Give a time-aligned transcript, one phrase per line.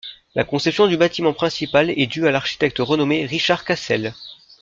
[0.33, 4.15] La conception du bâtiment principal est dû à l’architecte renommé Richard Cassels.